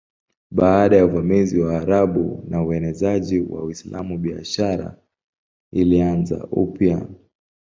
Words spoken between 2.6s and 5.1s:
uenezaji wa Uislamu biashara